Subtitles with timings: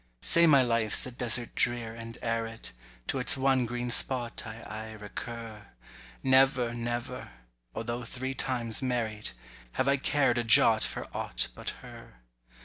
[0.23, 2.71] Say my life's a desert drear and arid,
[3.05, 5.67] To its one green spot I aye recur:
[6.23, 9.29] Never, never—although three times married—
[9.73, 12.15] Have I cared a jot for aught but her.